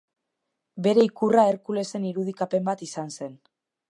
[0.87, 3.39] Bere ikurra Herkulesen irudikapen bat izan zen.